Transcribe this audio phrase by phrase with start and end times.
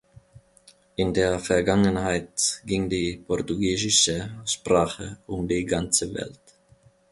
[0.95, 6.39] In der Vergangenheit ging die portugiesische Sprache um die ganze Welt.